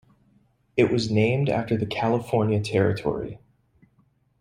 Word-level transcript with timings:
It 0.75 0.89
was 0.91 1.11
named 1.11 1.47
after 1.47 1.77
the 1.77 1.85
California 1.85 2.59
Territory. 2.59 3.39